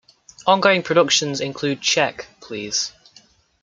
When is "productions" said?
0.81-1.41